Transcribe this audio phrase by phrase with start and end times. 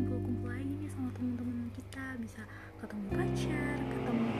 [0.00, 2.04] kumpul-kumpul lagi nih sama teman-teman kita.
[2.24, 2.40] Bisa
[2.80, 4.32] ketemu pacar ketemu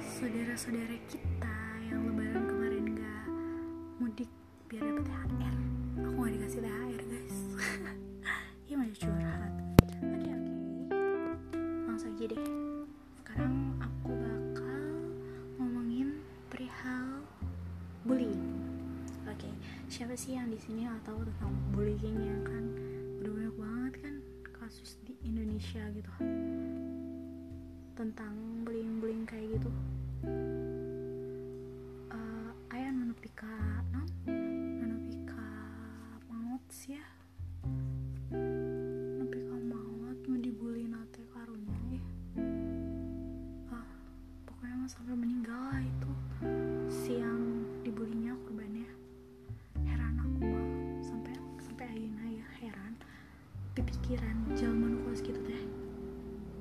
[0.00, 3.26] saudara-saudara kita yang lebaran kemarin gak
[4.00, 4.30] mudik
[4.72, 5.56] biar dapet THR
[6.08, 7.36] aku gak dikasih THR guys.
[8.68, 9.52] Ya masih curhat.
[9.84, 10.34] Oke oke.
[11.84, 12.44] Langsung aja deh.
[13.20, 14.88] Sekarang aku bakal
[15.60, 16.16] ngomongin
[16.48, 17.28] perihal
[18.08, 18.56] bullying.
[19.28, 19.52] Oke okay.
[19.92, 22.64] siapa sih yang di sini tahu tentang bullying ya kan
[23.48, 24.14] banyak banget kan
[24.60, 26.10] kasus di Indonesia gitu.
[27.96, 28.36] Tentang
[28.68, 29.72] bullying-bullying kayak gitu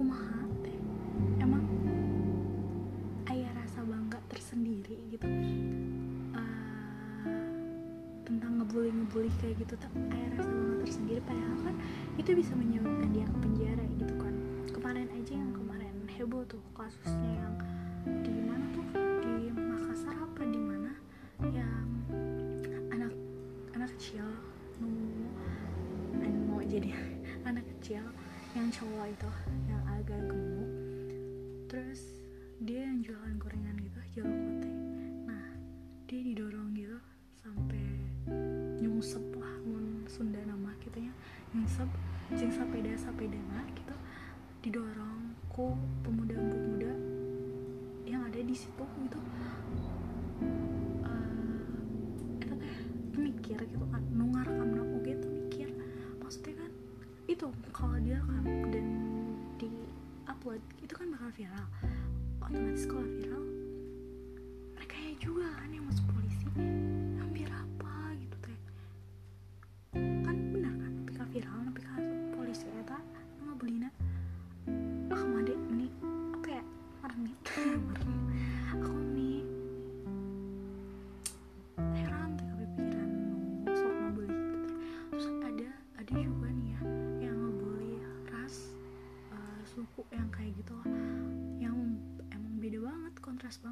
[0.00, 0.80] kumaha teh
[1.44, 1.60] emang
[3.28, 5.28] ayah rasa bangga tersendiri gitu.
[6.32, 7.52] Uh,
[8.24, 11.20] tentang ngebully ngebully kayak gitu tak ayah rasa bangga tersendiri.
[11.20, 11.76] Padahal kan
[12.16, 14.34] itu bisa menyebabkan dia ke penjara gitu kan.
[14.72, 17.54] Kemarin aja yang kemarin heboh tuh kasusnya yang
[18.24, 18.86] di mana tuh?
[18.96, 20.96] Di Makassar apa di mana?
[21.44, 21.84] Yang
[22.88, 23.12] anak
[23.76, 24.24] anak kecil
[24.80, 27.19] mau mau jadi
[28.50, 29.30] yang cowok itu
[29.70, 30.70] yang agak gemuk.
[31.70, 32.02] Terus
[32.58, 34.68] dia yang jualan gorengan gitu jual kote
[35.24, 35.46] nah
[36.04, 36.98] dia didorong gitu
[37.40, 37.80] sampai
[38.82, 41.12] nyungsep lah mun Sunda nama gitu ya.
[41.54, 41.86] Nyungsep
[42.34, 43.38] jeng sepeda sepeda
[43.78, 43.94] gitu.
[44.66, 46.92] Didorong ku pemuda-pemuda
[48.02, 49.20] yang ada di situ gitu.
[51.06, 51.78] Uh,
[52.42, 52.74] itu teh?
[53.14, 54.46] Mikir gitu kan nungar
[57.40, 58.86] itu kalau dia kan dan
[59.56, 59.72] di
[60.28, 61.66] upload itu kan bakal viral.
[62.44, 63.29] Otomatis kalau viral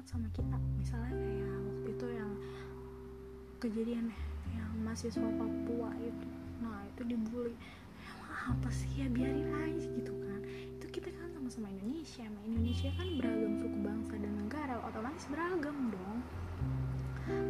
[0.00, 0.56] banget sama kita.
[0.80, 2.32] Misalnya kayak waktu itu yang
[3.60, 4.06] kejadian
[4.56, 6.28] yang mahasiswa Papua itu.
[6.64, 7.52] Nah itu dibully.
[8.00, 10.40] Emang apa sih ya biarin aja gitu kan.
[10.80, 12.24] Itu kita kan sama-sama Indonesia.
[12.24, 14.74] Emang Indonesia kan beragam suku bangsa dan negara.
[14.88, 16.18] Otomatis beragam dong.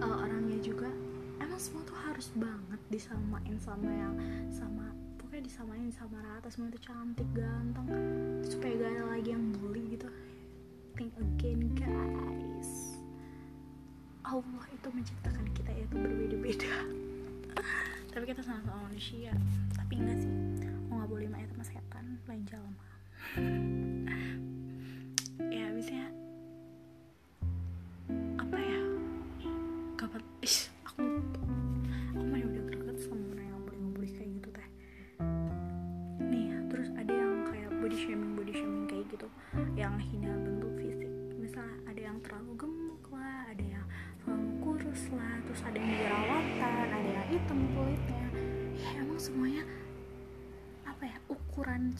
[0.02, 0.90] Uh, orangnya juga
[1.38, 4.12] emang semua tuh harus banget disamain sama yang
[4.50, 4.90] sama
[5.22, 6.50] pokoknya disamain sama rata.
[6.50, 7.86] Semua itu cantik ganteng
[8.42, 10.10] supaya gak ada lagi yang bully gitu.
[10.98, 12.29] Think again guys
[14.30, 16.74] Allah itu menciptakan kita itu berbeda-beda.
[18.14, 19.34] Tapi kita sama-sama manusia.
[19.74, 20.30] Tapi enggak sih
[20.86, 22.74] mau nggak boleh itu mas setan lain jalan
[25.54, 26.10] ya bisa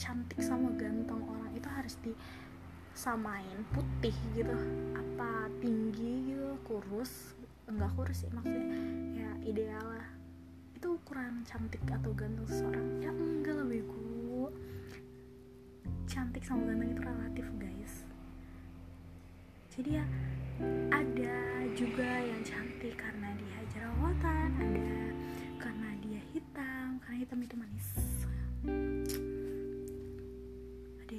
[0.01, 4.57] cantik sama ganteng orang itu harus disamain putih gitu.
[4.97, 7.37] Apa tinggi gitu kurus?
[7.69, 8.81] Enggak kurus sih maksudnya
[9.13, 10.09] ya ideal lah.
[10.73, 13.05] Itu ukuran cantik atau ganteng seseorang?
[13.05, 14.49] Ya enggak lah bego
[16.09, 17.95] cantik sama ganteng itu relatif guys.
[19.77, 20.05] Jadi ya
[20.89, 21.37] ada
[21.77, 24.93] juga yang cantik karena dia jerawatan ada
[25.61, 27.89] karena dia hitam karena hitam itu manis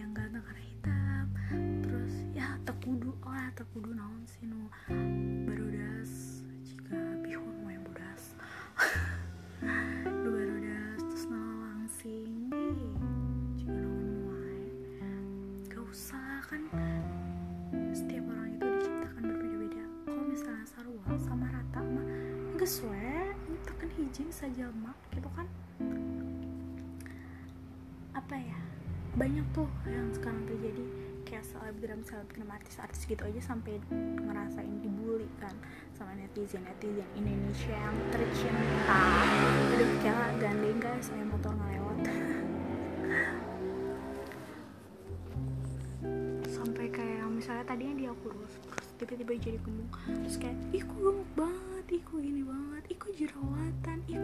[0.01, 1.25] yang ganteng karena hitam.
[1.85, 4.65] Terus ya tekudu lah tekudu naon sih nu
[5.45, 8.33] barudas jika bihun mau yang bodas.
[10.25, 12.49] Nu barudas terus naon langsing
[13.61, 14.65] jika naon wae.
[15.69, 16.65] Gak usah kan
[17.93, 19.85] setiap orang itu diciptakan berbeda-beda.
[20.09, 22.05] Kalau misalnya sarua sama rata mah
[22.57, 23.37] geus we
[23.69, 25.45] tekan hiji saja mak gitu kan?
[28.17, 28.60] Apa ya
[29.15, 30.85] banyak tuh yang sekarang terjadi.
[31.27, 33.79] Kayak selebgram selebgram artis-artis gitu aja sampai
[34.19, 35.55] ngerasain dibully kan
[35.95, 39.01] sama netizen netizen Indonesia yang tercinta.
[39.75, 41.97] Aduh kayak gandeng guys saya motor ngelewat.
[46.51, 51.29] Sampai kayak misalnya tadinya dia kurus terus tiba-tiba jadi gemuk terus kayak ih kok gemuk
[51.33, 54.17] banget ih gini banget ih jerawatan ih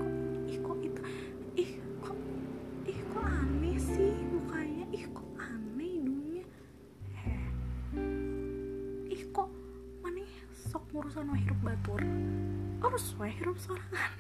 [11.26, 12.02] wah hirup batur
[12.78, 14.14] harus wah hirup sorangan.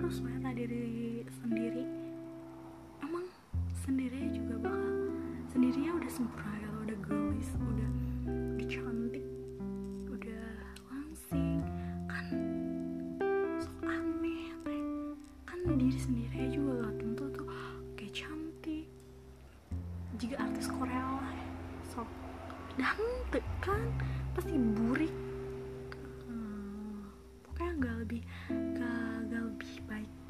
[0.00, 1.84] Harus wah diri sendiri.
[3.04, 3.28] Emang
[3.84, 5.12] sendiri juga bakal
[5.52, 7.90] sendirinya udah sempurna kalau udah gelis udah
[8.56, 9.27] udah cantik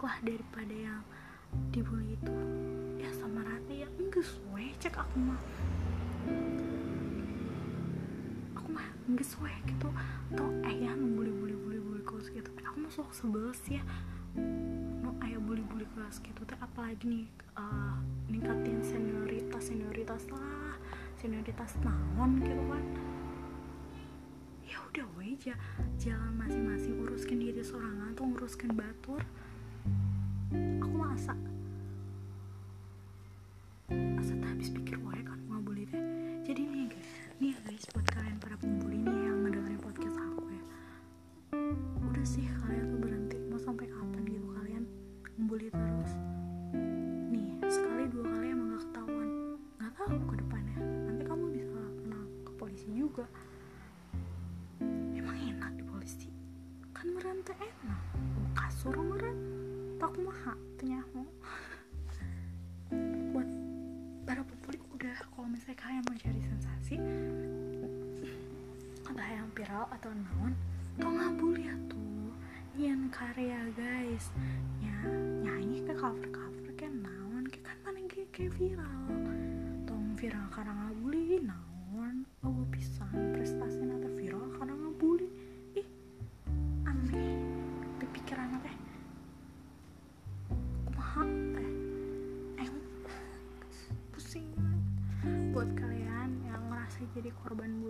[0.08, 1.04] lah daripada yang
[1.68, 2.32] dibully itu
[2.96, 3.88] ya sama Rati ya.
[4.00, 4.72] Enggak suwe.
[4.80, 5.36] Cek aku mah.
[8.56, 9.92] Aku mah enggak suwe gitu.
[10.32, 12.48] Atau ayah membuli bully bully bully kelas gitu.
[12.64, 13.84] Aku mah sok sebel sih ya.
[15.04, 16.40] No ayah bully bully kelas gitu.
[16.48, 17.28] Teh apalagi nih
[17.60, 18.00] uh,
[18.32, 20.72] ningkatin senioritas senioritas lah.
[21.20, 22.84] Senioritas naon gitu kan.
[24.64, 25.52] Ya udah we aja
[26.00, 26.96] jalan masing-masing.
[26.96, 29.20] Uruskan diri sorangan tuh nguruskan batur
[31.18, 31.34] masa
[34.22, 35.34] asa tak habis pikir wae kan?
[35.50, 35.98] Mau bully teh
[36.46, 37.10] jadi nih guys
[37.42, 40.62] nih guys buat kalian para pembuli nih yang ngedengerin podcast aku ya.
[42.06, 43.34] Udah sih kalian tuh berhenti.
[43.50, 44.86] Mau sampai kapan gitu kalian
[45.34, 46.12] membuli terus?
[47.34, 49.28] Nih sekali dua kali emang gak ketahuan.
[49.74, 50.78] Nggak tahu ke depannya.
[50.78, 53.26] Nanti kamu bisa kena ke polisi juga.
[55.18, 56.30] Emang enak di polisi?
[56.94, 58.02] Kan meren teh enak.
[58.54, 59.57] Kasur meren
[60.08, 61.20] tak maha tenyaho
[63.28, 63.48] buat
[64.24, 66.96] para publik udah kalau misalnya kalian mau cari sensasi
[69.04, 70.56] entah yang viral atau naon
[70.96, 72.32] tau ngabul ya tuh
[72.72, 74.32] nyian karya guys.
[74.80, 74.96] Ya
[75.44, 79.12] nyanyi ke cover cover kayak naon kan mana kayak, viral.
[79.84, 82.24] Tong viral karena ngabuli naon.
[82.40, 83.27] Oh pisan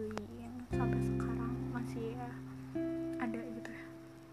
[0.08, 2.30] bullying sampai sekarang masih ya
[3.20, 3.86] ada gitu ya.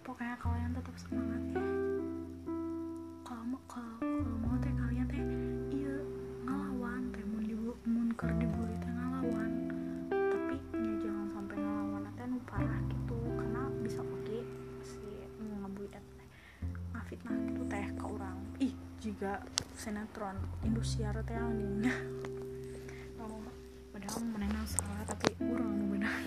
[0.07, 1.41] Pokoknya kalian tetap semangat.
[1.51, 1.67] Ya
[3.25, 5.23] kalau mau kalau kalau mau teh kalian teh
[5.75, 5.95] iya
[6.47, 7.43] ngelawan teh mun
[7.83, 9.51] mun keur dibully teh ngelawan.
[10.11, 14.37] Tapi ya jangan sampai ngelawan teh nu parah gitu karena bisa oke
[14.79, 15.03] si
[15.43, 16.03] ngabully teh
[16.95, 19.43] ngafitnah gitu teh ke orang ih jika
[19.75, 21.83] sinetron Indosiar teh anjing
[24.05, 26.13] padahal menenang salah tapi urang nu benar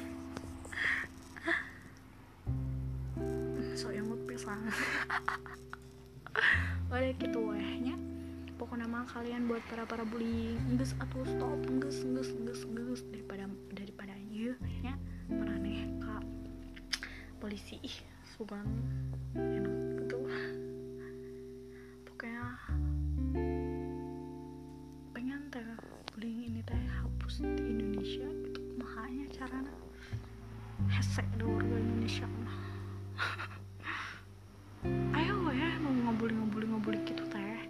[3.78, 4.66] so yang pisan
[6.90, 7.94] Wadah gitu wehnya.
[8.58, 13.46] Pokoknya mah kalian buat para para bullying nges atau stop nges nges nges nges daripada
[13.70, 14.98] daripada iya ya
[15.30, 16.26] meraneh kak?
[17.38, 17.78] Polisi
[18.34, 18.66] sugan
[19.38, 20.18] enak gitu.
[22.10, 22.58] Pokoknya
[25.14, 25.62] pengen teh
[26.10, 26.87] bullying ini teh
[27.28, 29.76] hapus di Indonesia itu mahanya caranya.
[30.88, 32.24] Hesek ada warga Indonesia.
[32.24, 32.56] Mah
[35.12, 37.68] ayo ya mau ngobuli ngobuli ngobuli gitu teh.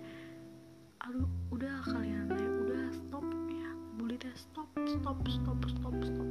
[1.02, 2.46] Aduh udah kalian teh.
[2.46, 3.66] Udah stop ya.
[3.98, 6.28] Bully teh stop stop stop stop stop.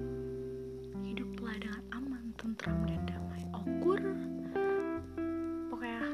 [1.04, 3.44] Hiduplah dengan aman tentram dan damai.
[3.52, 4.00] Okur.
[5.68, 6.08] Pokoknya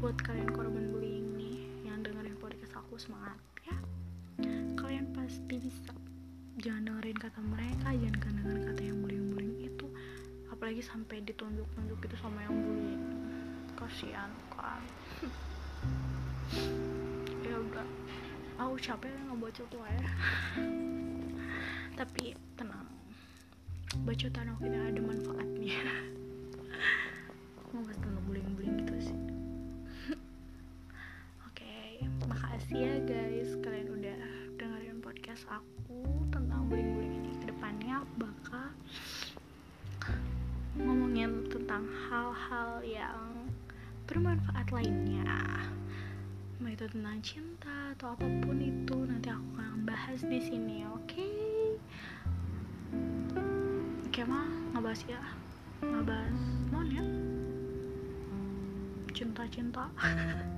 [0.00, 3.36] buat kalian korban bullying nih yang dengerin podcast aku semangat
[4.92, 5.96] kalian pasti bisa
[6.60, 9.88] jangan dengerin kata mereka jangan dengerin kata yang bullying bullying itu.
[10.52, 13.00] Apalagi sampai ditunjuk-tunjuk gitu sama yang bully
[13.72, 14.84] kasihan kan.
[17.40, 17.88] Ya udah.
[18.60, 20.12] Aku capek ngebacot tuh ya.
[22.04, 22.84] Tapi tenang.
[24.04, 25.80] Bacotan tidak ada manfaatnya.
[27.72, 28.20] Mau gak tentang
[35.32, 37.32] podcast aku tentang bullying-bullying ini.
[37.40, 38.68] Ke depannya aku bakal
[40.76, 43.48] ngomongin tentang hal-hal yang
[44.04, 45.24] bermanfaat lainnya.
[46.60, 51.00] Mau itu tentang cinta atau apa pun itu nanti aku akan bahas di sini oke?
[51.08, 51.80] Okay?
[54.04, 55.22] oke okay, mah ngebahas ya?
[55.80, 57.04] Ngebahas non ya?
[59.16, 59.88] Cinta-cinta.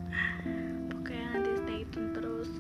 [0.90, 2.53] Pokoknya nanti stay tune terus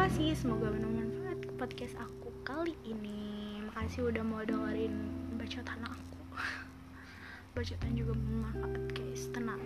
[0.00, 3.60] kasih semoga bermanfaat podcast aku kali ini.
[3.68, 4.96] Makasih udah mau dengerin
[5.36, 6.20] bacotan aku.
[7.52, 9.28] Bacotan juga bermanfaat guys.
[9.28, 9.60] Tenang.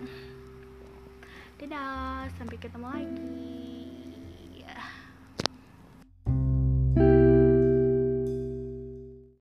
[1.62, 3.73] Dadah sampai ketemu lagi